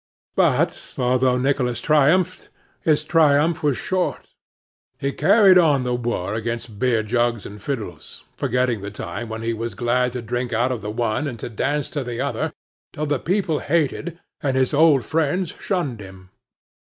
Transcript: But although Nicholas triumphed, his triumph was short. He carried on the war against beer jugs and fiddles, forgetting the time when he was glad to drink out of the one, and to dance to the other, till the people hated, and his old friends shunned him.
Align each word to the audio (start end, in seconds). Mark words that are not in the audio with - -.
But 0.35 0.95
although 0.97 1.37
Nicholas 1.37 1.79
triumphed, 1.79 2.49
his 2.79 3.03
triumph 3.03 3.61
was 3.61 3.77
short. 3.77 4.29
He 4.97 5.11
carried 5.11 5.59
on 5.59 5.83
the 5.83 5.93
war 5.93 6.33
against 6.33 6.79
beer 6.79 7.03
jugs 7.03 7.45
and 7.45 7.61
fiddles, 7.61 8.23
forgetting 8.35 8.81
the 8.81 8.89
time 8.89 9.29
when 9.29 9.43
he 9.43 9.53
was 9.53 9.75
glad 9.75 10.13
to 10.13 10.23
drink 10.23 10.53
out 10.53 10.71
of 10.71 10.81
the 10.81 10.89
one, 10.89 11.27
and 11.27 11.37
to 11.37 11.49
dance 11.49 11.87
to 11.91 12.03
the 12.03 12.19
other, 12.19 12.51
till 12.93 13.05
the 13.05 13.19
people 13.19 13.59
hated, 13.59 14.19
and 14.41 14.57
his 14.57 14.73
old 14.73 15.05
friends 15.05 15.53
shunned 15.59 15.99
him. 16.01 16.31